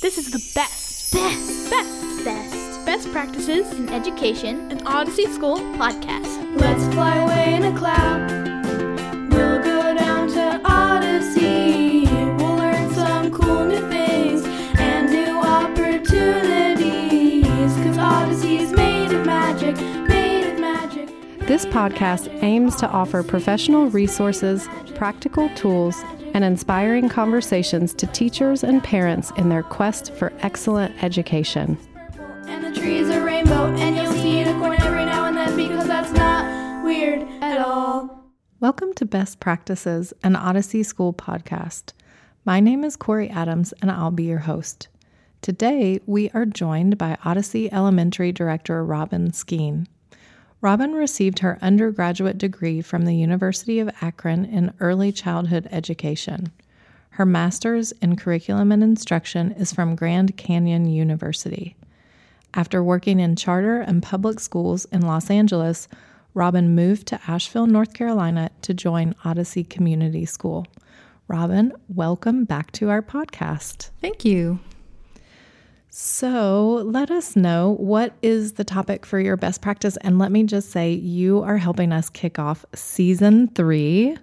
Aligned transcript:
This 0.00 0.18
is 0.18 0.30
the 0.30 0.38
best, 0.54 1.12
Best, 1.12 1.70
best, 1.70 2.24
best 2.24 2.84
best 2.86 3.10
practices 3.12 3.70
in 3.72 3.88
education. 3.88 4.70
in 4.70 4.86
Odyssey 4.86 5.26
School. 5.32 5.56
Podcast. 5.78 6.60
Let's 6.60 6.84
fly 6.94 7.16
away 7.16 7.54
in 7.54 7.64
a 7.64 7.76
cloud. 7.76 8.30
We'll 9.32 9.60
go 9.62 9.94
down 9.96 10.28
to 10.30 10.60
Odyssey. 10.64 12.06
We'll 12.38 12.54
learn 12.56 12.94
some 12.94 13.30
cool 13.32 13.64
new 13.64 13.80
things 13.90 14.44
and 14.78 15.10
new 15.10 15.36
opportunities. 15.38 17.44
Cause 17.84 17.98
Odyssey's 17.98 18.70
made 18.72 19.12
of 19.12 19.26
magic, 19.26 19.76
made 20.08 20.52
of 20.52 20.60
magic. 20.60 21.08
This 21.48 21.66
podcast 21.66 22.28
aims 22.42 22.76
to 22.76 22.88
offer 22.88 23.22
professional 23.24 23.90
resources, 23.90 24.68
practical 24.94 25.48
tools, 25.56 25.96
and 26.36 26.44
inspiring 26.44 27.08
conversations 27.08 27.94
to 27.94 28.06
teachers 28.08 28.62
and 28.62 28.84
parents 28.84 29.32
in 29.38 29.48
their 29.48 29.62
quest 29.62 30.12
for 30.12 30.34
excellent 30.40 30.94
education. 31.02 31.78
And 32.46 32.62
the 32.62 32.78
trees 32.78 33.08
are 33.08 33.24
rainbow, 33.24 33.74
and 33.76 33.96
you'll 33.96 34.12
see 34.12 34.42
a 34.42 34.46
unicorn 34.46 34.78
every 34.82 35.06
now 35.06 35.24
and 35.24 35.34
then 35.34 35.56
because 35.56 35.86
that's 35.86 36.12
not 36.12 36.84
weird 36.84 37.22
at 37.40 37.56
all. 37.56 38.22
Welcome 38.60 38.92
to 38.96 39.06
Best 39.06 39.40
Practices, 39.40 40.12
an 40.22 40.36
Odyssey 40.36 40.82
School 40.82 41.14
podcast. 41.14 41.94
My 42.44 42.60
name 42.60 42.84
is 42.84 42.96
Corey 42.96 43.30
Adams, 43.30 43.72
and 43.80 43.90
I'll 43.90 44.10
be 44.10 44.24
your 44.24 44.40
host. 44.40 44.88
Today, 45.40 46.00
we 46.04 46.28
are 46.34 46.44
joined 46.44 46.98
by 46.98 47.16
Odyssey 47.24 47.72
Elementary 47.72 48.30
Director 48.30 48.84
Robin 48.84 49.30
Skeen. 49.30 49.86
Robin 50.60 50.92
received 50.94 51.40
her 51.40 51.58
undergraduate 51.60 52.38
degree 52.38 52.80
from 52.80 53.04
the 53.04 53.14
University 53.14 53.78
of 53.78 53.90
Akron 54.00 54.44
in 54.44 54.72
early 54.80 55.12
childhood 55.12 55.68
education. 55.70 56.50
Her 57.10 57.26
master's 57.26 57.92
in 57.92 58.16
curriculum 58.16 58.72
and 58.72 58.82
instruction 58.82 59.52
is 59.52 59.72
from 59.72 59.96
Grand 59.96 60.36
Canyon 60.36 60.86
University. 60.86 61.76
After 62.54 62.82
working 62.82 63.20
in 63.20 63.36
charter 63.36 63.80
and 63.80 64.02
public 64.02 64.40
schools 64.40 64.86
in 64.86 65.02
Los 65.02 65.30
Angeles, 65.30 65.88
Robin 66.32 66.74
moved 66.74 67.06
to 67.08 67.20
Asheville, 67.26 67.66
North 67.66 67.92
Carolina 67.94 68.50
to 68.62 68.74
join 68.74 69.14
Odyssey 69.24 69.64
Community 69.64 70.24
School. 70.24 70.66
Robin, 71.28 71.72
welcome 71.88 72.44
back 72.44 72.70
to 72.72 72.88
our 72.88 73.02
podcast. 73.02 73.90
Thank 74.00 74.24
you. 74.24 74.58
So, 75.98 76.82
let 76.84 77.10
us 77.10 77.36
know 77.36 77.74
what 77.78 78.12
is 78.20 78.52
the 78.52 78.64
topic 78.64 79.06
for 79.06 79.18
your 79.18 79.38
best 79.38 79.62
practice. 79.62 79.96
And 80.02 80.18
let 80.18 80.30
me 80.30 80.42
just 80.42 80.70
say, 80.70 80.92
you 80.92 81.40
are 81.40 81.56
helping 81.56 81.90
us 81.90 82.10
kick 82.10 82.38
off 82.38 82.66
season 82.74 83.48
three 83.48 84.18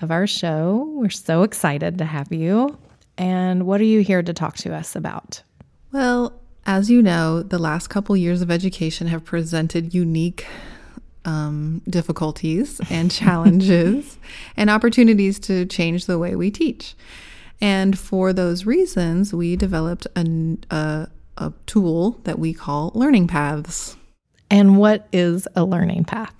of 0.00 0.10
our 0.10 0.26
show. 0.26 0.84
We're 0.98 1.08
so 1.08 1.42
excited 1.42 1.96
to 1.96 2.04
have 2.04 2.30
you. 2.30 2.76
And 3.16 3.64
what 3.64 3.80
are 3.80 3.84
you 3.84 4.00
here 4.00 4.22
to 4.22 4.34
talk 4.34 4.58
to 4.58 4.74
us 4.74 4.94
about? 4.94 5.42
Well, 5.92 6.38
as 6.66 6.90
you 6.90 7.00
know, 7.00 7.42
the 7.42 7.58
last 7.58 7.86
couple 7.86 8.14
years 8.18 8.42
of 8.42 8.50
education 8.50 9.06
have 9.06 9.24
presented 9.24 9.94
unique 9.94 10.46
um, 11.24 11.80
difficulties 11.88 12.82
and 12.90 13.10
challenges 13.10 14.18
and 14.58 14.68
opportunities 14.68 15.38
to 15.38 15.64
change 15.64 16.04
the 16.04 16.18
way 16.18 16.36
we 16.36 16.50
teach. 16.50 16.94
And 17.64 17.98
for 17.98 18.34
those 18.34 18.66
reasons, 18.66 19.32
we 19.32 19.56
developed 19.56 20.06
a, 20.14 20.58
a, 20.70 21.08
a 21.38 21.52
tool 21.64 22.20
that 22.24 22.38
we 22.38 22.52
call 22.52 22.92
Learning 22.94 23.26
Paths. 23.26 23.96
And 24.50 24.76
what 24.76 25.08
is 25.14 25.48
a 25.56 25.64
learning 25.64 26.04
path? 26.04 26.34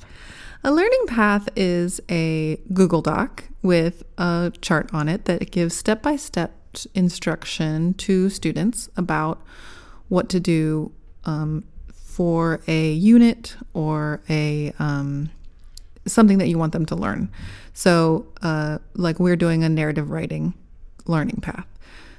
A 0.65 0.71
learning 0.71 1.07
path 1.07 1.49
is 1.57 1.99
a 2.11 2.57
Google 2.75 3.01
Doc 3.01 3.45
with 3.63 4.03
a 4.19 4.53
chart 4.61 4.93
on 4.93 5.09
it 5.09 5.25
that 5.25 5.51
gives 5.51 5.75
step 5.75 6.03
by 6.03 6.17
step 6.17 6.53
instruction 6.95 7.95
to 7.95 8.29
students 8.29 8.91
about 8.95 9.41
what 10.11 10.29
to 10.29 10.39
do 10.39 10.93
um, 11.25 11.65
for 11.91 12.61
a 12.67 12.93
unit 12.93 13.57
or 13.73 14.21
a 14.29 14.75
um, 14.79 15.31
something 16.05 16.37
that 16.37 16.49
you 16.49 16.59
want 16.59 16.75
them 16.75 16.85
to 16.85 16.95
learn. 16.95 17.31
So, 17.73 18.27
uh, 18.43 18.77
like 18.93 19.19
we're 19.19 19.37
doing 19.37 19.65
a 19.65 19.71
narrative 19.71 20.11
writing 20.11 20.53
learning 21.07 21.41
path. 21.43 21.67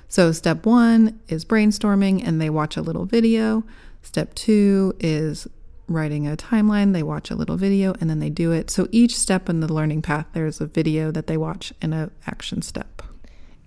So, 0.08 0.32
step 0.32 0.66
one 0.66 1.20
is 1.28 1.44
brainstorming, 1.46 2.26
and 2.26 2.40
they 2.40 2.50
watch 2.50 2.78
a 2.78 2.82
little 2.82 3.06
video. 3.06 3.64
Step 4.02 4.34
two 4.36 4.96
is 5.00 5.48
writing 5.88 6.28
a 6.28 6.36
timeline. 6.36 6.94
They 6.94 7.04
watch 7.04 7.32
a 7.32 7.36
little 7.36 7.58
video 7.58 7.94
and 8.00 8.10
then 8.10 8.20
they 8.20 8.30
do 8.30 8.52
it. 8.52 8.70
So, 8.70 8.88
each 8.92 9.18
step 9.18 9.50
in 9.50 9.60
the 9.60 9.72
learning 9.72 10.02
path, 10.02 10.28
there's 10.34 10.62
a 10.62 10.68
video 10.68 11.12
that 11.12 11.28
they 11.28 11.38
watch 11.38 11.74
and 11.82 11.94
an 11.94 12.12
action 12.28 12.62
step. 12.62 13.02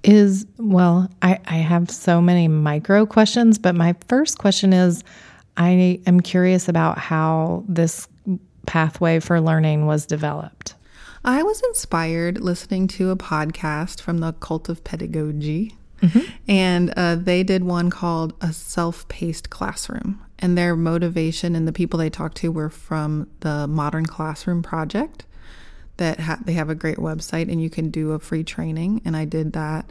Is, 0.05 0.47
well, 0.59 1.11
I, 1.23 1.41
I 1.47 1.57
have 1.57 1.91
so 1.91 2.21
many 2.21 2.47
micro 2.47 3.05
questions, 3.05 3.59
but 3.59 3.75
my 3.75 3.97
first 4.07 4.39
question 4.39 4.73
is 4.73 5.03
I 5.57 6.01
am 6.07 6.21
curious 6.21 6.69
about 6.69 6.99
how 6.99 7.65
this 7.69 8.07
pathway 8.67 9.19
for 9.19 9.41
learning 9.41 9.87
was 9.87 10.07
developed. 10.07 10.75
I 11.29 11.43
was 11.43 11.61
inspired 11.61 12.41
listening 12.41 12.89
to 12.89 13.11
a 13.11 13.17
podcast 13.17 14.01
from 14.01 14.21
the 14.21 14.33
Cult 14.33 14.71
of 14.71 14.83
Pedagogy, 14.83 15.77
and 16.49 16.91
uh, 16.97 17.17
they 17.17 17.43
did 17.43 17.65
one 17.65 17.91
called 17.91 18.33
A 18.41 18.51
Self 18.51 19.07
Paced 19.09 19.51
Classroom. 19.51 20.25
And 20.39 20.57
their 20.57 20.75
motivation 20.75 21.55
and 21.55 21.69
the 21.69 21.73
people 21.73 21.99
they 21.99 22.09
talked 22.09 22.39
to 22.39 22.51
were 22.51 22.71
from 22.71 23.29
the 23.41 23.67
Modern 23.67 24.07
Classroom 24.07 24.63
Project. 24.63 25.27
That 25.99 26.19
ha- 26.19 26.39
they 26.43 26.55
have 26.55 26.71
a 26.71 26.75
great 26.75 26.97
website, 26.97 27.53
and 27.53 27.61
you 27.61 27.69
can 27.69 27.91
do 27.91 28.13
a 28.13 28.19
free 28.19 28.43
training. 28.43 29.03
And 29.05 29.15
I 29.15 29.27
did 29.27 29.53
that, 29.53 29.91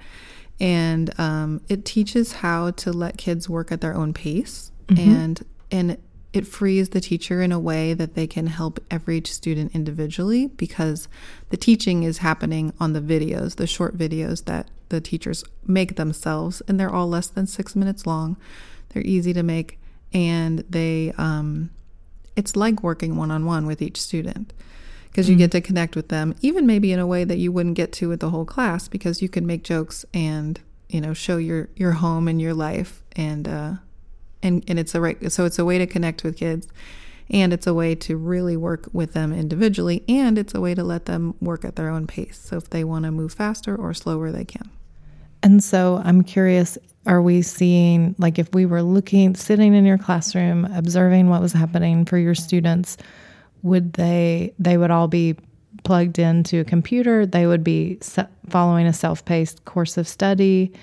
and 0.60 1.14
um, 1.20 1.62
it 1.70 1.86
teaches 1.86 2.34
how 2.34 2.72
to 2.72 2.92
let 2.92 3.20
kids 3.20 3.48
work 3.48 3.72
at 3.72 3.82
their 3.82 3.94
own 3.94 4.12
pace, 4.12 4.72
and 4.90 5.46
and 5.70 5.98
it 6.34 6.46
frees 6.46 6.90
the 6.90 7.02
teacher 7.02 7.42
in 7.42 7.52
a 7.52 7.60
way 7.60 7.94
that 7.94 8.16
they 8.16 8.28
can 8.28 8.48
help 8.48 8.80
every 8.92 9.22
student 9.26 9.74
individually 9.74 10.48
because 10.48 11.08
the 11.50 11.58
teaching 11.58 12.04
is 12.04 12.20
happening 12.20 12.74
on 12.80 12.94
the 12.94 13.02
videos, 13.02 13.56
the 13.56 13.68
short 13.68 13.98
videos 13.98 14.46
that 14.46 14.68
the 14.90 15.02
teachers 15.02 15.44
make 15.66 15.96
themselves, 15.96 16.62
and 16.68 16.80
they're 16.80 16.94
all 16.94 17.08
less 17.08 17.28
than 17.28 17.48
six 17.48 17.76
minutes 17.76 18.06
long. 18.06 18.38
They're 18.90 19.04
easy 19.04 19.34
to 19.34 19.44
make, 19.44 19.80
and 20.14 20.60
they 20.70 21.14
um, 21.18 21.72
it's 22.36 22.56
like 22.56 22.84
working 22.84 23.16
one 23.16 23.32
on 23.32 23.46
one 23.46 23.66
with 23.66 23.82
each 23.82 24.00
student 24.00 24.54
because 25.08 25.30
you 25.30 25.36
get 25.36 25.52
to 25.52 25.62
connect 25.62 25.96
with 25.96 26.10
them, 26.10 26.36
even 26.42 26.68
maybe 26.68 26.92
in 26.92 27.00
a 27.00 27.08
way 27.08 27.24
that 27.24 27.38
you 27.38 27.52
wouldn't 27.52 27.76
get 27.76 27.92
to 27.94 28.10
with 28.10 28.20
the 28.20 28.30
whole 28.30 28.46
class 28.46 28.88
because 28.88 29.22
you 29.22 29.28
can 29.28 29.48
make 29.48 29.64
jokes 29.64 30.06
and 30.14 30.60
you 30.90 31.02
know 31.02 31.14
show 31.14 31.38
your 31.38 31.70
your 31.76 31.94
home 31.94 32.28
and 32.28 32.40
your 32.42 32.54
life 32.54 33.02
and 33.16 33.48
uh, 33.48 33.74
and 34.44 34.64
and 34.68 34.80
it's 34.80 34.96
a 34.96 35.02
right 35.02 35.32
so 35.32 35.46
it's 35.46 35.60
a 35.60 35.66
way 35.66 35.78
to 35.78 35.88
connect 35.88 36.24
with 36.24 36.38
kids 36.38 36.68
and 37.30 37.52
it's 37.52 37.68
a 37.68 37.74
way 37.74 37.94
to 37.94 38.16
really 38.16 38.56
work 38.56 38.88
with 38.94 39.14
them 39.14 39.34
individually 39.34 40.04
and 40.08 40.38
it's 40.38 40.54
a 40.54 40.62
way 40.62 40.74
to 40.74 40.84
let 40.84 41.06
them 41.06 41.36
work 41.42 41.66
at 41.66 41.76
their 41.76 41.90
own 41.90 42.08
pace 42.08 42.40
so 42.40 42.58
if 42.58 42.70
they 42.70 42.84
want 42.84 43.06
to 43.06 43.12
move 43.12 43.34
faster 43.34 43.76
or 43.76 43.94
slower 43.94 44.32
they 44.32 44.46
can 44.46 44.70
And 45.44 45.64
so 45.64 46.02
I'm 46.04 46.24
curious 46.24 46.78
are 47.08 47.22
we 47.22 47.42
seeing, 47.42 48.16
like, 48.18 48.38
if 48.38 48.54
we 48.54 48.66
were 48.66 48.84
looking, 48.84 49.34
sitting 49.34 49.74
in 49.74 49.86
your 49.86 49.98
classroom, 49.98 50.66
observing 50.66 51.30
what 51.30 51.42
was 51.42 51.54
happening 51.54 52.04
for 52.04 52.18
your 52.18 52.36
students, 52.36 52.98
would 53.64 53.94
they, 53.94 54.54
they 54.60 54.78
would 54.78 54.92
all 54.92 55.08
be 55.08 55.36
plugged 55.86 56.20
into 56.20 56.60
a 56.60 56.66
computer? 56.66 57.26
They 57.26 57.48
would 57.48 57.64
be 57.64 57.98
following 58.50 58.88
a 58.88 58.94
self 58.94 59.24
paced 59.24 59.64
course 59.64 59.98
of 59.98 60.06
study? 60.06 60.74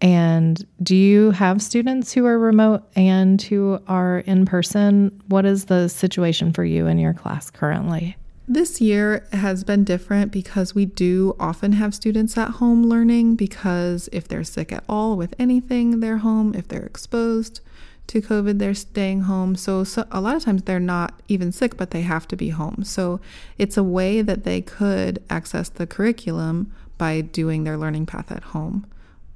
And 0.00 0.64
do 0.82 0.94
you 0.94 1.32
have 1.32 1.60
students 1.60 2.12
who 2.12 2.24
are 2.26 2.38
remote 2.38 2.84
and 2.94 3.40
who 3.42 3.80
are 3.88 4.20
in 4.20 4.46
person? 4.46 5.20
What 5.26 5.44
is 5.44 5.64
the 5.64 5.88
situation 5.88 6.52
for 6.52 6.64
you 6.64 6.86
in 6.86 6.98
your 6.98 7.14
class 7.14 7.50
currently? 7.50 8.16
This 8.46 8.80
year 8.80 9.26
has 9.32 9.64
been 9.64 9.84
different 9.84 10.32
because 10.32 10.74
we 10.74 10.86
do 10.86 11.36
often 11.38 11.72
have 11.72 11.94
students 11.94 12.38
at 12.38 12.52
home 12.52 12.84
learning 12.84 13.36
because 13.36 14.08
if 14.10 14.26
they're 14.26 14.44
sick 14.44 14.72
at 14.72 14.84
all 14.88 15.16
with 15.16 15.34
anything, 15.38 16.00
they're 16.00 16.18
home. 16.18 16.54
If 16.54 16.68
they're 16.68 16.86
exposed 16.86 17.60
to 18.06 18.22
COVID, 18.22 18.58
they're 18.58 18.72
staying 18.72 19.22
home. 19.22 19.54
So, 19.54 19.84
so 19.84 20.06
a 20.10 20.20
lot 20.20 20.34
of 20.34 20.44
times 20.44 20.62
they're 20.62 20.80
not 20.80 21.20
even 21.28 21.52
sick, 21.52 21.76
but 21.76 21.90
they 21.90 22.00
have 22.02 22.26
to 22.28 22.36
be 22.36 22.48
home. 22.48 22.84
So 22.84 23.20
it's 23.58 23.76
a 23.76 23.84
way 23.84 24.22
that 24.22 24.44
they 24.44 24.62
could 24.62 25.22
access 25.28 25.68
the 25.68 25.86
curriculum 25.86 26.72
by 26.96 27.20
doing 27.20 27.64
their 27.64 27.76
learning 27.76 28.06
path 28.06 28.32
at 28.32 28.44
home 28.44 28.86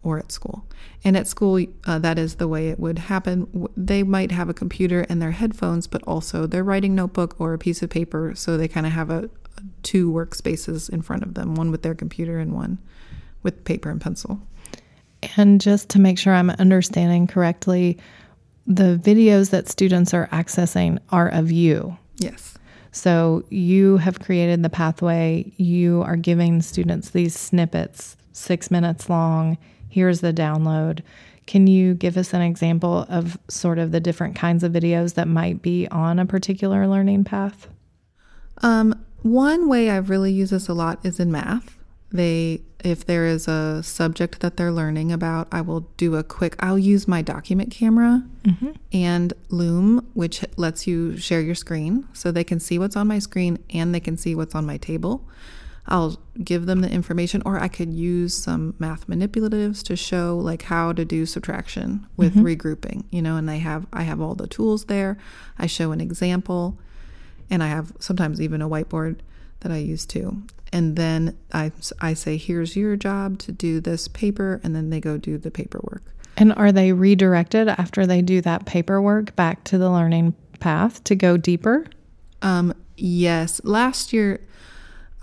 or 0.02 0.18
at 0.18 0.32
school. 0.32 0.66
And 1.04 1.16
at 1.16 1.28
school, 1.28 1.64
uh, 1.86 1.98
that 2.00 2.18
is 2.18 2.36
the 2.36 2.48
way 2.48 2.68
it 2.68 2.80
would 2.80 2.98
happen. 2.98 3.68
They 3.76 4.02
might 4.02 4.32
have 4.32 4.48
a 4.48 4.54
computer 4.54 5.06
and 5.08 5.22
their 5.22 5.30
headphones, 5.30 5.86
but 5.86 6.02
also 6.04 6.46
their 6.46 6.64
writing 6.64 6.94
notebook 6.94 7.40
or 7.40 7.52
a 7.52 7.58
piece 7.58 7.82
of 7.82 7.90
paper. 7.90 8.34
So 8.34 8.56
they 8.56 8.68
kind 8.68 8.86
of 8.86 8.92
have 8.92 9.10
a 9.10 9.30
two 9.82 10.10
workspaces 10.10 10.90
in 10.90 11.02
front 11.02 11.22
of 11.22 11.34
them, 11.34 11.54
one 11.54 11.70
with 11.70 11.82
their 11.82 11.94
computer 11.94 12.38
and 12.38 12.52
one 12.52 12.78
with 13.42 13.64
paper 13.64 13.90
and 13.90 14.00
pencil. 14.00 14.40
And 15.36 15.60
just 15.60 15.88
to 15.90 16.00
make 16.00 16.18
sure 16.18 16.34
I'm 16.34 16.50
understanding 16.50 17.26
correctly, 17.26 17.98
the 18.66 19.00
videos 19.02 19.50
that 19.50 19.68
students 19.68 20.14
are 20.14 20.28
accessing 20.28 20.98
are 21.10 21.28
of 21.28 21.50
you. 21.50 21.96
Yes. 22.16 22.58
So 22.92 23.44
you 23.48 23.96
have 23.98 24.20
created 24.20 24.62
the 24.62 24.70
pathway. 24.70 25.52
You 25.56 26.02
are 26.02 26.16
giving 26.16 26.60
students 26.60 27.10
these 27.10 27.38
snippets, 27.38 28.16
six 28.32 28.70
minutes 28.70 29.08
long. 29.08 29.58
Here's 29.92 30.22
the 30.22 30.32
download. 30.32 31.00
Can 31.44 31.66
you 31.66 31.92
give 31.92 32.16
us 32.16 32.32
an 32.32 32.40
example 32.40 33.04
of 33.10 33.36
sort 33.48 33.78
of 33.78 33.92
the 33.92 34.00
different 34.00 34.34
kinds 34.34 34.64
of 34.64 34.72
videos 34.72 35.14
that 35.14 35.28
might 35.28 35.60
be 35.60 35.86
on 35.88 36.18
a 36.18 36.24
particular 36.24 36.88
learning 36.88 37.24
path? 37.24 37.68
Um, 38.62 39.04
one 39.20 39.68
way 39.68 39.90
I 39.90 39.98
really 39.98 40.32
use 40.32 40.48
this 40.48 40.66
a 40.68 40.72
lot 40.72 41.04
is 41.04 41.20
in 41.20 41.30
math. 41.30 41.76
They, 42.10 42.62
if 42.82 43.04
there 43.04 43.26
is 43.26 43.46
a 43.48 43.82
subject 43.82 44.40
that 44.40 44.56
they're 44.56 44.72
learning 44.72 45.12
about, 45.12 45.46
I 45.52 45.60
will 45.60 45.80
do 45.98 46.16
a 46.16 46.24
quick, 46.24 46.56
I'll 46.60 46.78
use 46.78 47.06
my 47.06 47.20
document 47.20 47.70
camera 47.70 48.24
and 48.92 49.34
Loom, 49.50 50.08
which 50.14 50.42
lets 50.56 50.86
you 50.86 51.18
share 51.18 51.42
your 51.42 51.54
screen 51.54 52.08
so 52.14 52.32
they 52.32 52.44
can 52.44 52.60
see 52.60 52.78
what's 52.78 52.96
on 52.96 53.08
my 53.08 53.18
screen 53.18 53.58
and 53.74 53.94
they 53.94 54.00
can 54.00 54.16
see 54.16 54.34
what's 54.34 54.54
on 54.54 54.64
my 54.64 54.78
table. 54.78 55.28
I'll 55.86 56.16
give 56.42 56.66
them 56.66 56.80
the 56.80 56.90
information, 56.90 57.42
or 57.44 57.58
I 57.58 57.68
could 57.68 57.92
use 57.92 58.34
some 58.34 58.74
math 58.78 59.08
manipulatives 59.08 59.82
to 59.84 59.96
show 59.96 60.38
like 60.38 60.62
how 60.62 60.92
to 60.92 61.04
do 61.04 61.26
subtraction 61.26 62.06
with 62.16 62.34
regrouping, 62.36 63.04
you 63.10 63.20
know, 63.20 63.36
and 63.36 63.48
they 63.48 63.58
have 63.58 63.86
I 63.92 64.02
have 64.02 64.20
all 64.20 64.34
the 64.34 64.46
tools 64.46 64.84
there. 64.84 65.18
I 65.58 65.66
show 65.66 65.90
an 65.90 66.00
example 66.00 66.78
and 67.50 67.62
I 67.62 67.68
have 67.68 67.92
sometimes 67.98 68.40
even 68.40 68.62
a 68.62 68.68
whiteboard 68.68 69.18
that 69.60 69.72
I 69.72 69.78
use 69.78 70.06
too. 70.06 70.42
And 70.72 70.96
then 70.96 71.36
I, 71.52 71.70
I 72.00 72.14
say, 72.14 72.38
here's 72.38 72.76
your 72.76 72.96
job 72.96 73.38
to 73.40 73.52
do 73.52 73.78
this 73.78 74.08
paper, 74.08 74.60
and 74.64 74.74
then 74.74 74.88
they 74.88 75.00
go 75.00 75.18
do 75.18 75.36
the 75.36 75.50
paperwork. 75.50 76.02
And 76.36 76.52
are 76.54 76.72
they 76.72 76.92
redirected 76.94 77.68
after 77.68 78.06
they 78.06 78.22
do 78.22 78.40
that 78.40 78.64
paperwork 78.64 79.36
back 79.36 79.64
to 79.64 79.76
the 79.76 79.90
learning 79.90 80.34
path 80.60 81.04
to 81.04 81.14
go 81.14 81.36
deeper? 81.36 81.84
Um, 82.40 82.72
yes, 82.96 83.60
last 83.64 84.14
year 84.14 84.40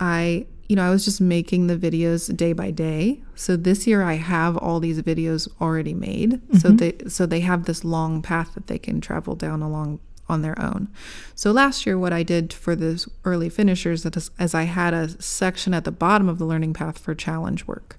I, 0.00 0.46
you 0.68 0.76
know, 0.76 0.84
I 0.86 0.90
was 0.90 1.04
just 1.04 1.20
making 1.20 1.66
the 1.66 1.76
videos 1.76 2.34
day 2.34 2.52
by 2.54 2.70
day. 2.70 3.22
So 3.34 3.56
this 3.56 3.86
year 3.86 4.02
I 4.02 4.14
have 4.14 4.56
all 4.56 4.80
these 4.80 5.00
videos 5.02 5.46
already 5.60 5.94
made. 5.94 6.40
So 6.58 6.70
they 6.70 6.94
so 7.08 7.26
they 7.26 7.40
have 7.40 7.64
this 7.66 7.84
long 7.84 8.22
path 8.22 8.54
that 8.54 8.66
they 8.66 8.78
can 8.78 9.00
travel 9.00 9.34
down 9.36 9.62
along 9.62 10.00
on 10.28 10.42
their 10.42 10.58
own. 10.62 10.88
So 11.34 11.50
last 11.50 11.84
year 11.86 11.98
what 11.98 12.12
I 12.12 12.22
did 12.22 12.52
for 12.52 12.76
the 12.76 13.04
early 13.24 13.48
finishers 13.48 14.06
is 14.06 14.30
as 14.38 14.54
I 14.54 14.62
had 14.62 14.94
a 14.94 15.20
section 15.20 15.74
at 15.74 15.84
the 15.84 15.90
bottom 15.92 16.28
of 16.28 16.38
the 16.38 16.44
learning 16.46 16.72
path 16.72 16.98
for 16.98 17.14
challenge 17.14 17.66
work. 17.66 17.98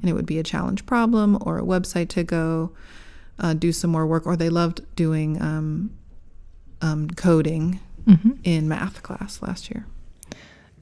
And 0.00 0.08
it 0.10 0.12
would 0.12 0.26
be 0.26 0.38
a 0.38 0.42
challenge 0.42 0.84
problem 0.86 1.38
or 1.40 1.58
a 1.58 1.62
website 1.62 2.08
to 2.10 2.22
go 2.22 2.72
uh, 3.38 3.54
do 3.54 3.72
some 3.72 3.90
more 3.90 4.06
work 4.06 4.26
or 4.26 4.36
they 4.36 4.50
loved 4.50 4.82
doing 4.94 5.40
um, 5.40 5.90
um, 6.82 7.08
coding 7.10 7.80
in 8.44 8.68
math 8.68 9.02
class 9.02 9.40
last 9.42 9.70
year. 9.70 9.86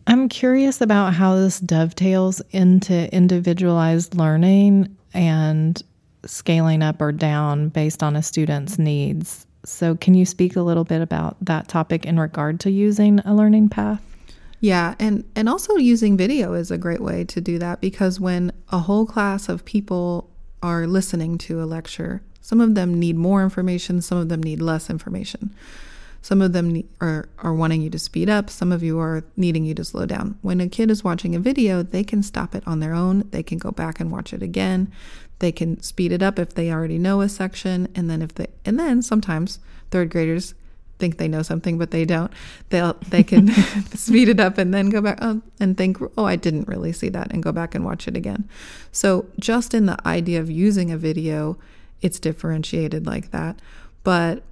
I'm 0.09 0.31
curious 0.31 0.81
about 0.81 1.13
how 1.13 1.35
this 1.35 1.61
dovetails 1.61 2.41
into 2.51 3.15
individualized 3.15 4.15
learning 4.15 4.97
and 5.13 5.81
scaling 6.25 6.83
up 6.83 7.03
or 7.03 7.13
down 7.13 7.69
based 7.69 8.03
on 8.03 8.17
a 8.17 8.23
student's 8.23 8.79
needs. 8.79 9.47
So, 9.67 9.97
can 9.97 10.15
you 10.15 10.25
speak 10.25 10.57
a 10.57 10.63
little 10.63 10.85
bit 10.85 11.03
about 11.03 11.37
that 11.45 11.69
topic 11.69 12.07
in 12.07 12.19
regard 12.19 12.59
to 12.61 12.71
using 12.71 13.19
a 13.21 13.35
learning 13.35 13.69
path? 13.69 14.03
Yeah, 14.61 14.95
and 14.99 15.25
and 15.37 15.47
also 15.47 15.77
using 15.77 16.17
video 16.17 16.55
is 16.55 16.71
a 16.71 16.79
great 16.79 17.03
way 17.03 17.25
to 17.25 17.41
do 17.43 17.59
that 17.59 17.83
because 17.83 18.19
when 18.19 18.51
a 18.71 18.79
whole 18.79 19.05
class 19.05 19.51
of 19.51 19.67
people 19.67 20.31
are 20.63 20.87
listening 20.87 21.37
to 21.39 21.63
a 21.63 21.67
lecture, 21.67 22.23
some 22.41 22.63
of 22.63 22.75
them 22.75 22.99
need 22.99 23.17
more 23.17 23.43
information, 23.43 24.01
some 24.01 24.17
of 24.17 24.31
them 24.31 24.43
need 24.43 24.63
less 24.63 24.89
information. 24.89 25.55
Some 26.23 26.43
of 26.43 26.53
them 26.53 26.83
are 27.01 27.29
are 27.39 27.55
wanting 27.55 27.83
you 27.83 27.91
to 27.91 27.99
speed 27.99 28.29
up, 28.29 28.51
some 28.51 28.73
of 28.73 28.83
you 28.83 28.99
are 28.99 29.25
needing 29.37 29.65
you 29.65 29.75
to 29.75 29.85
slow 29.85 30.07
down. 30.07 30.39
When 30.43 30.61
a 30.61 30.69
kid 30.69 30.91
is 30.91 31.05
watching 31.05 31.35
a 31.35 31.41
video, 31.41 31.83
they 31.83 32.05
can 32.05 32.23
stop 32.23 32.55
it 32.55 32.63
on 32.67 32.81
their 32.81 32.95
own, 32.95 33.25
they 33.31 33.43
can 33.43 33.59
go 33.59 33.71
back 33.71 34.01
and 34.01 34.11
watch 34.11 34.33
it 34.33 34.43
again. 34.43 34.93
They 35.39 35.53
can 35.53 35.81
speed 35.81 36.13
it 36.13 36.23
up 36.23 36.39
if 36.39 36.55
they 36.55 36.73
already 36.73 36.99
know 36.99 37.21
a 37.21 37.29
section. 37.29 37.89
And 37.95 38.11
then 38.11 38.23
if 38.23 38.35
they 38.35 38.49
and 38.65 38.79
then 38.79 39.03
sometimes 39.03 39.61
third 39.91 40.11
graders 40.11 40.55
think 40.99 41.17
they 41.17 41.29
know 41.29 41.43
something 41.43 41.79
but 41.79 41.93
they 41.93 42.05
don't. 42.05 42.33
They'll 42.71 42.95
they 43.09 43.23
can 43.23 43.49
speed 43.95 44.29
it 44.29 44.41
up 44.41 44.59
and 44.59 44.75
then 44.75 44.91
go 44.91 45.01
back 45.01 45.19
oh, 45.23 45.41
and 45.61 45.77
think 45.77 45.99
oh 46.17 46.25
i 46.25 46.35
didn't 46.35 46.67
really 46.67 46.93
see 46.93 47.09
that 47.11 47.33
and 47.33 47.43
go 47.43 47.53
back 47.53 47.75
and 47.75 47.85
watch 47.85 48.09
it 48.09 48.17
again. 48.17 48.49
So 48.91 49.27
just 49.39 49.75
in 49.75 49.87
the 49.87 49.97
idea 50.07 50.41
of 50.41 50.51
using 50.51 50.91
a 50.91 50.99
video 50.99 51.57
it's 52.01 52.21
differentiated 52.21 53.07
like 53.07 53.31
that. 53.33 53.61
But 54.05 54.43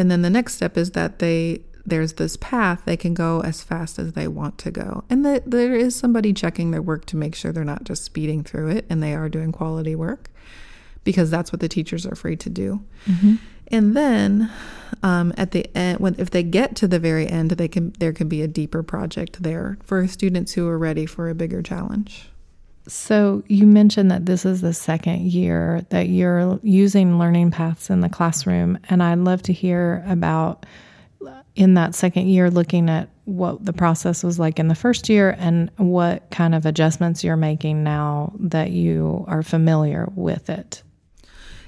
and 0.00 0.10
then 0.10 0.22
the 0.22 0.30
next 0.30 0.54
step 0.54 0.78
is 0.78 0.92
that 0.92 1.18
they 1.18 1.60
there's 1.84 2.14
this 2.14 2.36
path 2.36 2.82
they 2.86 2.96
can 2.96 3.12
go 3.12 3.42
as 3.42 3.62
fast 3.62 3.98
as 3.98 4.12
they 4.12 4.26
want 4.26 4.56
to 4.58 4.70
go. 4.70 5.04
And 5.10 5.26
that 5.26 5.50
there 5.50 5.74
is 5.74 5.94
somebody 5.94 6.32
checking 6.32 6.70
their 6.70 6.80
work 6.80 7.04
to 7.06 7.16
make 7.16 7.34
sure 7.34 7.52
they're 7.52 7.64
not 7.64 7.84
just 7.84 8.04
speeding 8.04 8.42
through 8.42 8.68
it 8.68 8.86
and 8.88 9.02
they 9.02 9.14
are 9.14 9.28
doing 9.28 9.52
quality 9.52 9.94
work 9.94 10.30
because 11.04 11.30
that's 11.30 11.52
what 11.52 11.60
the 11.60 11.68
teachers 11.68 12.06
are 12.06 12.14
free 12.14 12.36
to 12.36 12.48
do. 12.48 12.82
And 13.68 13.94
then 13.96 14.50
um, 15.02 15.34
at 15.36 15.50
the 15.50 15.66
end, 15.76 16.00
when 16.00 16.14
if 16.18 16.30
they 16.30 16.42
get 16.42 16.76
to 16.76 16.88
the 16.88 16.98
very 16.98 17.28
end, 17.28 17.52
they 17.52 17.68
can 17.68 17.92
there 17.98 18.12
can 18.12 18.28
be 18.28 18.40
a 18.40 18.48
deeper 18.48 18.82
project 18.82 19.42
there 19.42 19.76
for 19.84 20.06
students 20.08 20.52
who 20.52 20.66
are 20.66 20.78
ready 20.78 21.04
for 21.04 21.28
a 21.28 21.34
bigger 21.34 21.62
challenge. 21.62 22.30
So, 22.88 23.42
you 23.46 23.66
mentioned 23.66 24.10
that 24.10 24.26
this 24.26 24.44
is 24.44 24.62
the 24.62 24.72
second 24.72 25.30
year 25.30 25.84
that 25.90 26.08
you're 26.08 26.58
using 26.62 27.18
learning 27.18 27.50
paths 27.50 27.90
in 27.90 28.00
the 28.00 28.08
classroom. 28.08 28.78
And 28.88 29.02
I'd 29.02 29.18
love 29.18 29.42
to 29.42 29.52
hear 29.52 30.02
about 30.06 30.66
uh, 31.24 31.42
in 31.54 31.74
that 31.74 31.94
second 31.94 32.28
year 32.28 32.50
looking 32.50 32.88
at 32.88 33.08
what 33.26 33.64
the 33.64 33.72
process 33.72 34.24
was 34.24 34.38
like 34.38 34.58
in 34.58 34.68
the 34.68 34.74
first 34.74 35.08
year 35.08 35.36
and 35.38 35.70
what 35.76 36.28
kind 36.30 36.54
of 36.54 36.66
adjustments 36.66 37.22
you're 37.22 37.36
making 37.36 37.84
now 37.84 38.32
that 38.38 38.70
you 38.70 39.24
are 39.28 39.42
familiar 39.42 40.08
with 40.14 40.50
it. 40.50 40.82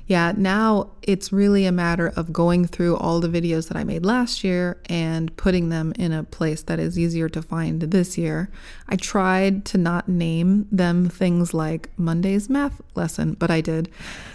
Yeah, 0.06 0.32
now 0.37 0.90
it's 1.02 1.32
really 1.32 1.64
a 1.64 1.72
matter 1.72 2.08
of 2.16 2.32
going 2.32 2.66
through 2.66 2.96
all 2.96 3.20
the 3.20 3.28
videos 3.28 3.69
that 3.69 3.76
I 3.76 3.84
made 3.84 4.04
last 4.04 4.43
year 4.43 4.81
and 4.87 5.34
putting 5.37 5.69
them 5.69 5.93
in 5.96 6.12
a 6.12 6.25
place 6.25 6.62
that 6.62 6.78
is 6.78 6.99
easier 6.99 7.28
to 7.31 7.40
find 7.40 7.81
this 7.82 8.19
year. 8.19 8.50
I 8.88 8.96
tried 8.96 9.64
to 9.66 9.78
not 9.78 10.08
name 10.08 10.66
them 10.72 11.08
things 11.08 11.54
like 11.54 11.88
Monday's 11.96 12.50
math 12.50 12.81
lesson, 12.94 13.34
but 13.34 13.50
I 13.50 13.60
did. 13.60 13.90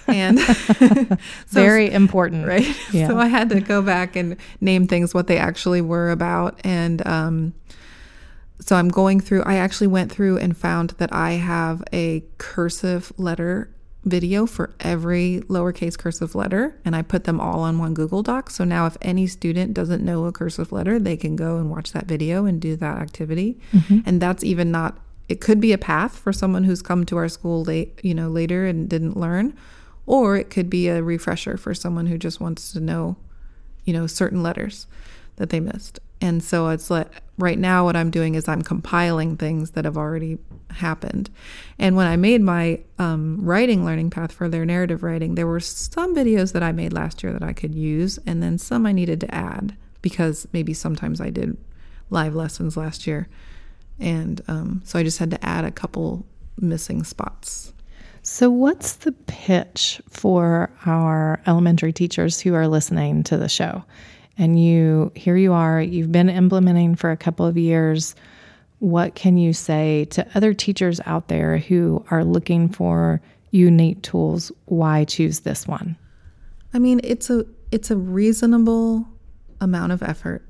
And 0.07 0.39
so- 0.39 1.17
Very 1.47 1.91
important. 1.91 2.47
right? 2.47 2.65
Yeah. 2.93 3.07
So 3.09 3.17
I 3.17 3.27
had 3.27 3.49
to 3.49 3.59
go 3.59 3.81
back 3.81 4.15
and 4.15 4.37
name 4.61 4.87
things 4.87 5.13
what 5.13 5.27
they 5.27 5.37
actually 5.37 5.81
were 5.81 6.11
about. 6.11 6.59
And 6.63 7.05
um, 7.05 7.53
so 8.61 8.75
I'm 8.77 8.89
going 8.89 9.19
through, 9.19 9.43
I 9.43 9.55
actually 9.55 9.87
went 9.87 10.11
through 10.11 10.37
and 10.37 10.57
found 10.57 10.91
that 10.91 11.13
I 11.13 11.31
have 11.33 11.83
a 11.93 12.23
cursive 12.37 13.11
letter 13.17 13.69
video 14.09 14.45
for 14.45 14.73
every 14.79 15.41
lowercase 15.47 15.97
cursive 15.97 16.35
letter, 16.35 16.79
and 16.85 16.95
I 16.95 17.01
put 17.01 17.25
them 17.25 17.39
all 17.39 17.61
on 17.61 17.79
one 17.79 17.93
Google 17.93 18.23
Doc. 18.23 18.49
So 18.49 18.63
now 18.63 18.85
if 18.85 18.97
any 19.01 19.27
student 19.27 19.73
doesn't 19.73 20.03
know 20.03 20.25
a 20.25 20.31
cursive 20.31 20.71
letter, 20.71 20.99
they 20.99 21.17
can 21.17 21.35
go 21.35 21.57
and 21.57 21.69
watch 21.69 21.91
that 21.91 22.05
video 22.05 22.45
and 22.45 22.61
do 22.61 22.75
that 22.75 22.97
activity. 22.97 23.59
Mm-hmm. 23.73 23.99
And 24.05 24.21
that's 24.21 24.43
even 24.43 24.71
not, 24.71 24.99
it 25.29 25.41
could 25.41 25.59
be 25.59 25.73
a 25.73 25.77
path 25.77 26.17
for 26.17 26.33
someone 26.33 26.63
who's 26.63 26.81
come 26.81 27.05
to 27.05 27.17
our 27.17 27.29
school 27.29 27.63
late, 27.63 27.99
you 28.03 28.13
know, 28.13 28.29
later 28.29 28.65
and 28.65 28.89
didn't 28.89 29.17
learn, 29.17 29.55
or 30.05 30.37
it 30.37 30.49
could 30.49 30.69
be 30.69 30.87
a 30.87 31.03
refresher 31.03 31.57
for 31.57 31.73
someone 31.73 32.07
who 32.07 32.17
just 32.17 32.39
wants 32.39 32.71
to 32.73 32.79
know 32.79 33.17
you 33.87 33.93
know, 33.93 34.05
certain 34.05 34.43
letters 34.43 34.85
that 35.37 35.49
they 35.49 35.61
missed. 35.61 35.99
And 36.19 36.43
so 36.43 36.69
it's 36.69 36.89
like 36.89 37.07
right 37.37 37.59
now 37.59 37.85
what 37.85 37.95
I'm 37.95 38.09
doing 38.09 38.35
is 38.35 38.47
I'm 38.47 38.61
compiling 38.61 39.37
things 39.37 39.71
that 39.71 39.85
have 39.85 39.97
already 39.97 40.37
happened. 40.71 41.29
And 41.77 41.95
when 41.95 42.07
I 42.07 42.15
made 42.15 42.41
my 42.41 42.79
um, 42.97 43.37
writing 43.41 43.85
learning 43.85 44.09
path 44.09 44.31
for 44.31 44.49
their 44.49 44.65
narrative 44.65 45.03
writing, 45.03 45.35
there 45.35 45.47
were 45.47 45.59
some 45.59 46.15
videos 46.15 46.53
that 46.53 46.63
I 46.63 46.71
made 46.71 46.93
last 46.93 47.21
year 47.23 47.33
that 47.33 47.43
I 47.43 47.53
could 47.53 47.75
use, 47.75 48.17
and 48.25 48.41
then 48.41 48.57
some 48.57 48.85
I 48.85 48.91
needed 48.91 49.21
to 49.21 49.33
add 49.33 49.75
because 50.01 50.47
maybe 50.53 50.73
sometimes 50.73 51.21
I 51.21 51.29
did 51.29 51.57
live 52.09 52.33
lessons 52.33 52.77
last 52.77 53.05
year. 53.05 53.27
And 53.99 54.41
um, 54.47 54.81
so 54.85 54.97
I 54.97 55.03
just 55.03 55.19
had 55.19 55.31
to 55.31 55.45
add 55.45 55.65
a 55.65 55.71
couple 55.71 56.25
missing 56.59 57.03
spots. 57.03 57.73
So, 58.21 58.49
what's 58.49 58.95
the 58.95 59.13
pitch 59.13 60.01
for 60.09 60.69
our 60.85 61.41
elementary 61.47 61.93
teachers 61.93 62.41
who 62.41 62.55
are 62.55 62.67
listening 62.67 63.23
to 63.23 63.37
the 63.37 63.47
show? 63.47 63.85
And 64.37 64.61
you, 64.61 65.11
here 65.15 65.35
you 65.35 65.53
are, 65.53 65.81
you've 65.81 66.11
been 66.11 66.29
implementing 66.29 66.95
for 66.95 67.11
a 67.11 67.17
couple 67.17 67.45
of 67.45 67.57
years. 67.57 68.15
What 68.79 69.15
can 69.15 69.37
you 69.37 69.53
say 69.53 70.05
to 70.11 70.27
other 70.35 70.53
teachers 70.53 71.01
out 71.05 71.27
there 71.27 71.57
who 71.57 72.05
are 72.11 72.23
looking 72.23 72.69
for 72.69 73.21
unique 73.51 74.03
tools? 74.03 74.51
Why 74.65 75.05
choose 75.05 75.39
this 75.39 75.67
one? 75.67 75.97
I 76.73 76.79
mean, 76.79 77.01
it's 77.03 77.29
a 77.29 77.45
it's 77.71 77.89
a 77.91 77.97
reasonable 77.97 79.07
amount 79.59 79.91
of 79.91 80.03
effort. 80.03 80.43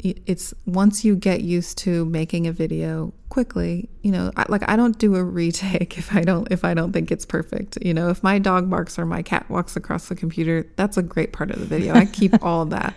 It's 0.00 0.54
once 0.64 1.04
you 1.04 1.16
get 1.16 1.40
used 1.40 1.78
to 1.78 2.04
making 2.04 2.46
a 2.46 2.52
video 2.52 3.12
quickly, 3.30 3.88
you 4.02 4.12
know, 4.12 4.30
I, 4.36 4.44
like 4.48 4.68
I 4.68 4.76
don't 4.76 4.96
do 4.98 5.16
a 5.16 5.24
retake 5.38 5.98
if 5.98 6.14
I 6.14 6.22
don't 6.22 6.50
if 6.52 6.64
I 6.64 6.74
don't 6.74 6.92
think 6.92 7.10
it's 7.10 7.26
perfect. 7.26 7.78
You 7.82 7.94
know, 7.94 8.08
if 8.08 8.22
my 8.22 8.38
dog 8.38 8.70
barks 8.70 8.98
or 8.98 9.06
my 9.06 9.22
cat 9.22 9.48
walks 9.50 9.76
across 9.76 10.08
the 10.08 10.14
computer, 10.14 10.66
that's 10.76 10.96
a 10.96 11.02
great 11.02 11.32
part 11.32 11.50
of 11.50 11.58
the 11.58 11.66
video. 11.66 11.94
I 11.94 12.06
keep 12.06 12.42
all 12.42 12.62
of 12.62 12.70
that. 12.70 12.94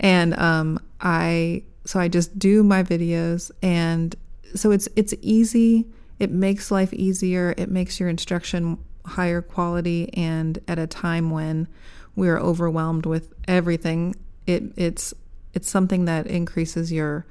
And 0.00 0.38
um 0.38 0.80
I 1.00 1.64
so 1.84 1.98
I 1.98 2.08
just 2.08 2.38
do 2.38 2.62
my 2.62 2.82
videos 2.82 3.50
and 3.62 4.14
so 4.54 4.70
it's 4.70 4.88
it's 4.96 5.14
easy. 5.20 5.86
It 6.18 6.30
makes 6.30 6.70
life 6.70 6.92
easier. 6.92 7.54
It 7.56 7.70
makes 7.70 7.98
your 7.98 8.08
instruction 8.08 8.78
higher 9.04 9.40
quality 9.40 10.12
and 10.14 10.58
at 10.68 10.78
a 10.78 10.86
time 10.86 11.30
when 11.30 11.66
we 12.14 12.28
are 12.28 12.38
overwhelmed 12.38 13.06
with 13.06 13.32
everything. 13.46 14.14
It 14.46 14.64
it's 14.76 15.14
it's 15.58 15.68
something 15.68 16.04
that 16.04 16.28
increases 16.28 16.92
your 16.92 17.26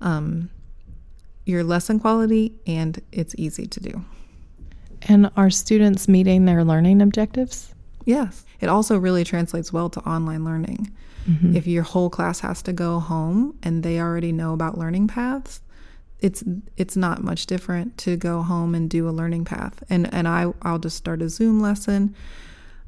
um, 0.00 0.48
your 1.44 1.64
lesson 1.64 1.98
quality 1.98 2.52
and 2.68 3.02
it's 3.10 3.34
easy 3.36 3.66
to 3.66 3.80
do. 3.80 4.04
And 5.02 5.28
are 5.36 5.50
students 5.50 6.06
meeting 6.06 6.44
their 6.44 6.62
learning 6.64 7.02
objectives? 7.02 7.74
Yes. 8.04 8.44
It 8.60 8.68
also 8.68 8.96
really 8.96 9.24
translates 9.24 9.72
well 9.72 9.90
to 9.90 10.00
online 10.08 10.44
learning. 10.44 10.94
Mm-hmm. 11.28 11.56
If 11.56 11.66
your 11.66 11.82
whole 11.82 12.10
class 12.10 12.38
has 12.40 12.62
to 12.62 12.72
go 12.72 13.00
home 13.00 13.58
and 13.64 13.82
they 13.82 13.98
already 13.98 14.30
know 14.30 14.52
about 14.52 14.78
learning 14.78 15.08
paths, 15.08 15.60
it's 16.20 16.44
it's 16.76 16.96
not 16.96 17.24
much 17.24 17.46
different 17.46 17.98
to 17.98 18.16
go 18.16 18.42
home 18.42 18.76
and 18.76 18.88
do 18.88 19.08
a 19.08 19.10
learning 19.10 19.44
path. 19.44 19.82
And 19.90 20.12
and 20.14 20.28
I 20.28 20.52
I'll 20.62 20.78
just 20.78 20.96
start 20.96 21.22
a 21.22 21.28
Zoom 21.28 21.60
lesson, 21.60 22.14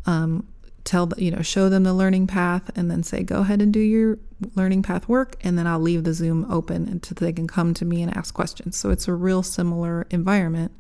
um, 0.07 0.47
tell 0.85 1.07
the, 1.07 1.23
you 1.23 1.31
know 1.31 1.43
show 1.43 1.69
them 1.69 1.85
the 1.85 1.95
learning 1.95 2.27
path, 2.27 2.71
and 2.77 2.91
then 2.91 3.03
say 3.03 3.23
go 3.23 3.41
ahead 3.41 3.63
and 3.63 3.73
do 3.73 3.81
your 3.81 4.19
learning 4.55 4.83
path 4.83 5.09
work, 5.09 5.37
and 5.43 5.59
then 5.59 5.67
I'll 5.67 5.81
leave 5.81 6.05
the 6.05 6.15
Zoom 6.15 6.51
open 6.51 6.89
until 6.89 7.15
they 7.15 7.33
can 7.33 7.47
come 7.47 7.75
to 7.75 7.85
me 7.85 8.03
and 8.03 8.17
ask 8.17 8.35
questions. 8.35 8.77
So 8.77 8.91
it's 8.91 9.09
a 9.09 9.13
real 9.13 9.43
similar 9.43 10.07
environment, 10.11 10.73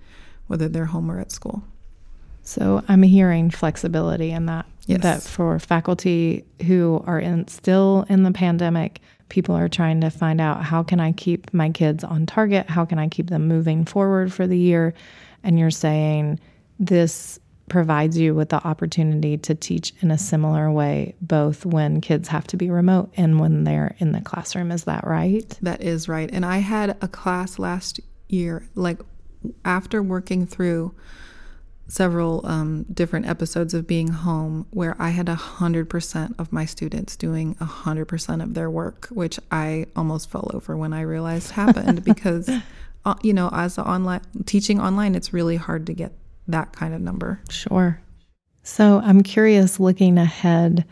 whether 0.46 0.68
they're 0.68 0.86
home 0.86 1.10
or 1.10 1.20
at 1.20 1.30
school. 1.30 1.62
So 2.42 2.82
I'm 2.88 3.02
hearing 3.02 3.50
flexibility 3.50 4.30
in 4.30 4.46
that. 4.46 4.66
Yes. 4.86 5.02
That 5.02 5.22
for 5.22 5.58
faculty 5.58 6.44
who 6.66 7.04
are 7.06 7.20
in 7.20 7.46
still 7.46 8.06
in 8.08 8.24
the 8.24 8.32
pandemic, 8.32 9.00
people 9.28 9.54
are 9.54 9.68
trying 9.68 10.00
to 10.00 10.10
find 10.10 10.40
out 10.40 10.64
how 10.64 10.82
can 10.82 10.98
I 10.98 11.12
keep 11.12 11.52
my 11.54 11.70
kids 11.70 12.02
on 12.02 12.26
target? 12.26 12.68
How 12.68 12.84
can 12.84 12.98
I 12.98 13.08
keep 13.08 13.30
them 13.30 13.46
moving 13.46 13.84
forward 13.84 14.32
for 14.32 14.46
the 14.46 14.58
year? 14.58 14.94
And 15.44 15.58
you're 15.58 15.70
saying 15.70 16.40
this 16.80 17.38
provides 17.70 18.18
you 18.18 18.34
with 18.34 18.50
the 18.50 18.62
opportunity 18.66 19.38
to 19.38 19.54
teach 19.54 19.94
in 20.00 20.10
a 20.10 20.18
similar 20.18 20.70
way, 20.70 21.14
both 21.22 21.64
when 21.64 22.02
kids 22.02 22.28
have 22.28 22.46
to 22.48 22.56
be 22.58 22.68
remote 22.68 23.10
and 23.16 23.40
when 23.40 23.64
they're 23.64 23.96
in 23.98 24.12
the 24.12 24.20
classroom. 24.20 24.70
Is 24.70 24.84
that 24.84 25.06
right? 25.06 25.58
That 25.62 25.80
is 25.80 26.08
right. 26.08 26.28
And 26.30 26.44
I 26.44 26.58
had 26.58 26.98
a 27.00 27.08
class 27.08 27.58
last 27.58 28.00
year, 28.28 28.68
like 28.74 29.00
after 29.64 30.02
working 30.02 30.46
through 30.46 30.94
several 31.88 32.46
um, 32.46 32.84
different 32.92 33.26
episodes 33.26 33.74
of 33.74 33.86
being 33.86 34.08
home 34.08 34.66
where 34.70 34.94
I 34.98 35.10
had 35.10 35.26
100% 35.26 36.34
of 36.38 36.52
my 36.52 36.64
students 36.64 37.16
doing 37.16 37.54
100% 37.56 38.42
of 38.42 38.54
their 38.54 38.70
work, 38.70 39.08
which 39.10 39.40
I 39.50 39.86
almost 39.96 40.30
fell 40.30 40.50
over 40.54 40.76
when 40.76 40.92
I 40.92 41.00
realized 41.00 41.52
happened 41.52 42.04
because, 42.04 42.48
uh, 43.04 43.14
you 43.22 43.32
know, 43.32 43.48
as 43.52 43.78
online 43.78 44.20
teaching 44.44 44.80
online, 44.80 45.14
it's 45.14 45.32
really 45.32 45.56
hard 45.56 45.86
to 45.86 45.94
get 45.94 46.12
that 46.50 46.72
kind 46.72 46.94
of 46.94 47.00
number. 47.00 47.40
Sure. 47.48 48.00
So 48.62 49.00
I'm 49.04 49.22
curious 49.22 49.80
looking 49.80 50.18
ahead 50.18 50.84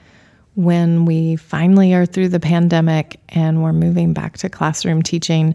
when 0.55 1.05
we 1.05 1.37
finally 1.37 1.95
are 1.95 2.07
through 2.07 2.29
the 2.29 2.41
pandemic 2.41 3.21
and 3.29 3.63
we're 3.63 3.73
moving 3.73 4.13
back 4.13 4.39
to 4.39 4.49
classroom 4.49 5.03
teaching. 5.03 5.55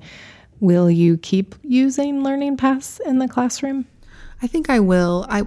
Will 0.59 0.89
you 0.89 1.17
keep 1.17 1.55
using 1.63 2.23
learning 2.23 2.55
paths 2.57 3.01
in 3.05 3.19
the 3.19 3.27
classroom? 3.27 3.85
I 4.41 4.47
think 4.47 4.69
I 4.69 4.79
will. 4.79 5.25
I 5.29 5.43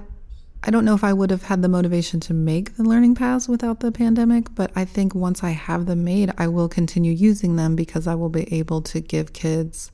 I 0.63 0.71
don't 0.71 0.85
know 0.85 0.95
if 0.95 1.05
I 1.05 1.13
would 1.13 1.31
have 1.31 1.45
had 1.45 1.63
the 1.63 1.69
motivation 1.69 2.19
to 2.21 2.35
make 2.35 2.77
the 2.77 2.83
learning 2.83 3.15
paths 3.15 3.49
without 3.49 3.81
the 3.81 3.93
pandemic, 3.93 4.53
but 4.55 4.73
I 4.75 4.85
think 4.85 5.15
once 5.15 5.45
I 5.45 5.51
have 5.51 5.87
them 5.87 6.03
made, 6.03 6.33
I 6.39 6.49
will 6.49 6.69
continue 6.69 7.13
using 7.13 7.55
them 7.55 7.77
because 7.77 8.09
I 8.09 8.17
will 8.17 8.31
be 8.31 8.53
able 8.53 8.83
to 8.83 9.01
give 9.01 9.33
kids 9.33 9.93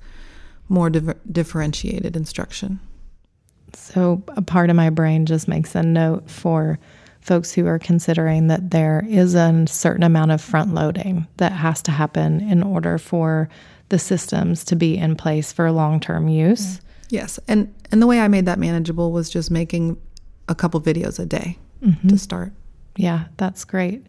more 0.71 0.89
differentiated 0.89 2.17
instruction. 2.17 2.81
So, 3.75 4.23
a 4.29 4.43
part 4.43 4.71
of 4.71 4.77
my 4.77 4.91
brain 4.91 5.27
just 5.27 5.49
makes 5.49 5.75
a 5.75 5.83
note 5.83 6.31
for 6.31 6.79
folks 7.21 7.53
who 7.53 7.67
are 7.67 7.79
considering 7.79 8.49
that 8.49 8.71
there 8.71 9.05
is 9.09 9.35
a 9.35 9.65
certain 9.67 10.03
amount 10.03 10.33
of 10.33 10.41
front 10.41 10.75
loading 10.75 11.27
that 11.37 11.53
has 11.53 11.81
to 11.83 11.91
happen 11.91 12.41
in 12.41 12.63
order 12.63 12.99
for 12.99 13.49
the 13.89 13.99
systems 13.99 14.65
to 14.65 14.77
be 14.77 14.97
in 14.97 15.15
place 15.15 15.53
for 15.53 15.71
long 15.71 16.01
term 16.01 16.29
use. 16.29 16.81
Yes. 17.11 17.39
And 17.47 17.73
and 17.91 18.01
the 18.01 18.07
way 18.07 18.21
I 18.21 18.29
made 18.29 18.47
that 18.47 18.59
manageable 18.59 19.13
was 19.13 19.31
just 19.31 19.51
making 19.51 19.99
a 20.49 20.55
couple 20.55 20.81
videos 20.81 21.19
a 21.19 21.27
day 21.27 21.59
mm-hmm. 21.83 22.09
to 22.09 22.19
start. 22.19 22.53
Yeah, 22.97 23.27
that's 23.37 23.65
great. 23.65 24.07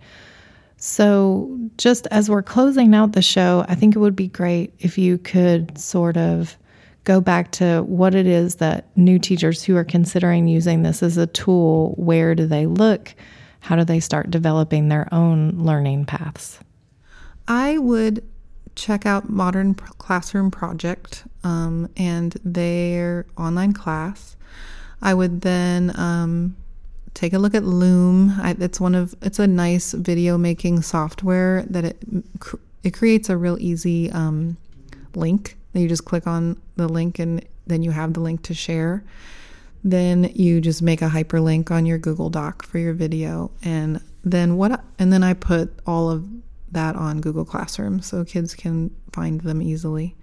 So, 0.77 1.57
just 1.77 2.07
as 2.07 2.29
we're 2.29 2.43
closing 2.43 2.93
out 2.93 3.13
the 3.13 3.21
show, 3.21 3.65
I 3.69 3.75
think 3.75 3.95
it 3.95 3.99
would 3.99 4.15
be 4.15 4.27
great 4.27 4.73
if 4.79 4.97
you 4.97 5.17
could 5.17 5.77
sort 5.77 6.17
of 6.17 6.57
go 7.03 7.19
back 7.19 7.51
to 7.51 7.81
what 7.83 8.15
it 8.15 8.27
is 8.27 8.55
that 8.55 8.87
new 8.97 9.19
teachers 9.19 9.63
who 9.63 9.75
are 9.75 9.83
considering 9.83 10.47
using 10.47 10.83
this 10.83 11.03
as 11.03 11.17
a 11.17 11.27
tool, 11.27 11.93
where 11.97 12.35
do 12.35 12.45
they 12.45 12.65
look? 12.65 13.13
How 13.61 13.75
do 13.75 13.83
they 13.83 13.99
start 13.99 14.31
developing 14.31 14.89
their 14.89 15.07
own 15.13 15.51
learning 15.51 16.05
paths? 16.05 16.59
I 17.47 17.77
would 17.77 18.23
check 18.75 19.05
out 19.05 19.29
Modern 19.29 19.73
Classroom 19.73 20.51
Project 20.51 21.23
um, 21.43 21.89
and 21.97 22.35
their 22.43 23.25
online 23.37 23.73
class. 23.73 24.35
I 25.01 25.13
would 25.13 25.41
then 25.41 25.97
um, 25.99 26.55
take 27.13 27.33
a 27.33 27.39
look 27.39 27.53
at 27.53 27.63
Loom. 27.63 28.33
I, 28.41 28.55
it's 28.59 28.79
one 28.79 28.95
of 28.95 29.13
it's 29.21 29.39
a 29.39 29.47
nice 29.47 29.91
video 29.93 30.37
making 30.37 30.81
software 30.81 31.63
that 31.69 31.83
it 31.85 32.03
it 32.83 32.93
creates 32.93 33.29
a 33.29 33.37
real 33.37 33.57
easy 33.59 34.11
um, 34.11 34.57
link. 35.15 35.57
You 35.73 35.87
just 35.87 36.05
click 36.05 36.27
on 36.27 36.61
the 36.75 36.87
link 36.87 37.19
and 37.19 37.45
then 37.65 37.83
you 37.83 37.91
have 37.91 38.13
the 38.13 38.19
link 38.19 38.43
to 38.43 38.53
share. 38.53 39.03
Then 39.83 40.31
you 40.33 40.61
just 40.61 40.81
make 40.81 41.01
a 41.01 41.09
hyperlink 41.09 41.69
on 41.71 41.85
your 41.85 41.97
Google 41.97 42.29
Doc 42.29 42.65
for 42.65 42.77
your 42.77 42.93
video, 42.93 43.51
and 43.63 44.01
then 44.23 44.55
what? 44.55 44.81
And 44.97 45.11
then 45.11 45.23
I 45.23 45.33
put 45.33 45.73
all 45.85 46.09
of 46.09 46.25
that 46.71 46.95
on 46.95 47.19
Google 47.19 47.43
Classroom 47.43 48.01
so 48.01 48.23
kids 48.23 48.55
can 48.55 48.91
find 49.11 49.41
them 49.41 49.61
easily. 49.61 50.15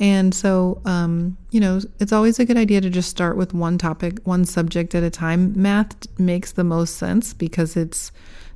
And 0.00 0.34
so, 0.34 0.82
um, 0.84 1.36
you 1.50 1.60
know, 1.60 1.80
it's 2.00 2.12
always 2.12 2.38
a 2.38 2.44
good 2.44 2.56
idea 2.56 2.80
to 2.80 2.90
just 2.90 3.08
start 3.08 3.36
with 3.36 3.54
one 3.54 3.78
topic, 3.78 4.18
one 4.24 4.44
subject 4.44 4.94
at 4.94 5.02
a 5.02 5.10
time. 5.10 5.52
Math 5.60 5.96
makes 6.18 6.52
the 6.52 6.64
most 6.64 6.96
sense 6.96 7.32
because 7.32 7.76
it's 7.76 8.10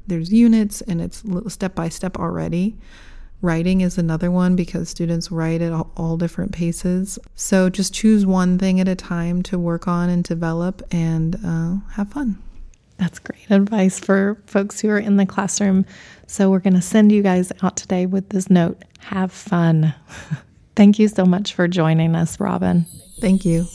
there's 0.06 0.32
units 0.32 0.80
and 0.82 1.00
it's 1.00 1.22
step 1.48 1.74
by 1.74 1.88
step 1.88 2.18
already. 2.18 2.76
Writing 3.40 3.80
is 3.80 3.98
another 3.98 4.30
one 4.30 4.56
because 4.56 4.88
students 4.88 5.30
write 5.30 5.62
at 5.62 5.72
all, 5.72 5.92
all 5.96 6.16
different 6.16 6.52
paces. 6.52 7.18
So 7.36 7.70
just 7.70 7.94
choose 7.94 8.26
one 8.26 8.58
thing 8.58 8.80
at 8.80 8.88
a 8.88 8.96
time 8.96 9.42
to 9.44 9.58
work 9.58 9.86
on 9.86 10.08
and 10.08 10.24
develop 10.24 10.82
and 10.90 11.36
uh, 11.44 11.76
have 11.92 12.10
fun. 12.10 12.42
That's 12.98 13.20
great 13.20 13.48
advice 13.48 14.00
for 14.00 14.42
folks 14.46 14.80
who 14.80 14.88
are 14.90 14.98
in 14.98 15.18
the 15.18 15.26
classroom. 15.26 15.86
So, 16.26 16.50
we're 16.50 16.58
going 16.58 16.74
to 16.74 16.82
send 16.82 17.12
you 17.12 17.22
guys 17.22 17.52
out 17.62 17.76
today 17.76 18.06
with 18.06 18.30
this 18.30 18.50
note 18.50 18.82
have 19.00 19.32
fun. 19.32 19.94
Thank 20.76 20.98
you 20.98 21.08
so 21.08 21.24
much 21.24 21.54
for 21.54 21.66
joining 21.68 22.14
us, 22.14 22.38
Robin. 22.38 22.86
Thank 23.20 23.44
you. 23.44 23.66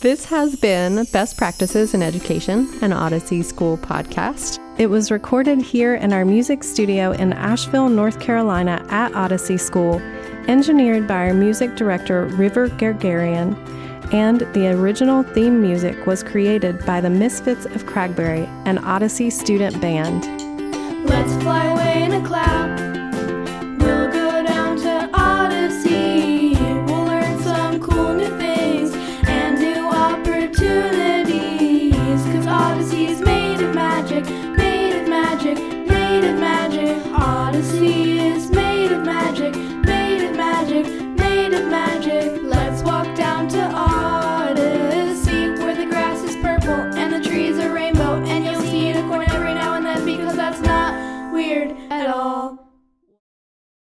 This 0.00 0.24
has 0.26 0.56
been 0.56 1.06
Best 1.12 1.36
Practices 1.36 1.94
in 1.94 2.02
Education, 2.02 2.68
an 2.82 2.92
Odyssey 2.92 3.42
School 3.42 3.78
podcast. 3.78 4.58
It 4.82 4.90
was 4.90 5.12
recorded 5.12 5.62
here 5.62 5.94
in 5.94 6.12
our 6.12 6.24
music 6.24 6.64
studio 6.64 7.12
in 7.12 7.32
Asheville, 7.34 7.88
North 7.88 8.18
Carolina 8.18 8.84
at 8.88 9.14
Odyssey 9.14 9.56
School, 9.56 10.00
engineered 10.48 11.06
by 11.06 11.28
our 11.28 11.34
music 11.34 11.76
director, 11.76 12.26
River 12.26 12.68
Guerguerian 12.68 13.54
and 14.12 14.40
the 14.52 14.72
original 14.72 15.22
theme 15.22 15.62
music 15.62 16.04
was 16.04 16.24
created 16.24 16.84
by 16.84 17.00
the 17.00 17.08
Misfits 17.08 17.64
of 17.64 17.86
Cragberry, 17.86 18.48
an 18.66 18.78
Odyssey 18.78 19.30
student 19.30 19.80
band. 19.80 20.24
Let's 21.08 21.32
fly 21.44 21.66
away 21.66 22.02
in 22.02 22.12
a 22.14 22.26
cloud. 22.26 23.01